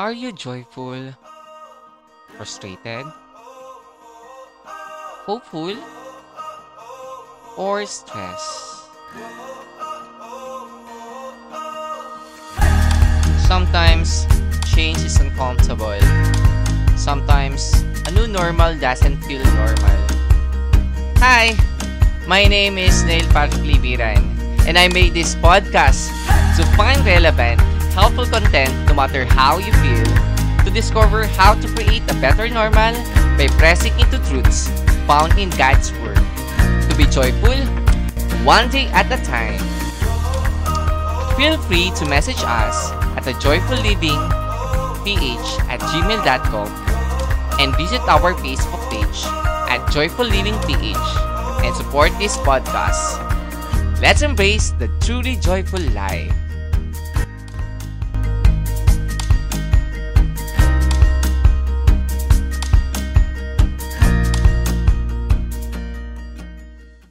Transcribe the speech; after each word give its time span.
Are 0.00 0.16
you 0.16 0.32
joyful? 0.32 1.12
Frustrated? 2.38 3.04
Hopeful? 5.28 5.76
Or 7.60 7.84
stressed? 7.84 8.88
Sometimes, 13.44 14.24
change 14.72 15.04
is 15.04 15.20
uncomfortable. 15.20 16.00
Sometimes, 16.96 17.84
a 18.08 18.10
new 18.16 18.24
normal 18.24 18.72
doesn't 18.80 19.20
feel 19.28 19.44
normal. 19.52 20.00
Hi! 21.20 21.52
My 22.24 22.48
name 22.48 22.80
is 22.80 23.04
Neil 23.04 23.28
Patrick 23.36 23.68
Libiran, 23.68 24.24
and 24.64 24.80
I 24.80 24.88
made 24.88 25.12
this 25.12 25.36
podcast 25.44 26.08
to 26.56 26.64
find 26.72 27.04
relevant, 27.04 27.60
helpful 28.00 28.24
content 28.24 28.72
no 28.88 28.94
matter 28.94 29.28
how 29.28 29.58
you 29.60 29.68
feel, 29.84 30.08
to 30.64 30.70
discover 30.72 31.26
how 31.36 31.52
to 31.52 31.68
create 31.76 32.00
a 32.08 32.16
better 32.16 32.48
normal 32.48 32.96
by 33.36 33.46
pressing 33.60 33.92
into 34.00 34.16
truths 34.24 34.72
found 35.04 35.36
in 35.36 35.50
God's 35.60 35.92
Word. 36.00 36.16
To 36.88 36.94
be 36.96 37.04
joyful, 37.04 37.60
one 38.40 38.72
day 38.72 38.88
at 38.96 39.12
a 39.12 39.20
time. 39.20 39.60
Feel 41.36 41.60
free 41.68 41.92
to 42.00 42.08
message 42.08 42.40
us 42.40 42.88
at 43.20 43.28
ph 45.04 45.48
at 45.68 45.80
gmail.com 45.92 46.68
and 47.60 47.76
visit 47.76 48.00
our 48.08 48.32
Facebook 48.40 48.80
page 48.88 49.20
at 49.68 49.84
Joyful 49.92 50.24
Living 50.24 50.56
PH 50.64 50.96
and 51.64 51.76
support 51.76 52.16
this 52.16 52.36
podcast. 52.48 53.20
Let's 54.00 54.22
embrace 54.22 54.70
the 54.80 54.88
truly 55.04 55.36
joyful 55.36 55.80
life. 55.92 56.32